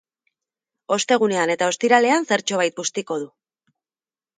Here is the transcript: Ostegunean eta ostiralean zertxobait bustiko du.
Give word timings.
Ostegunean 0.97 1.55
eta 1.57 1.69
ostiralean 1.75 2.29
zertxobait 2.33 2.81
bustiko 2.85 3.23
du. 3.27 3.33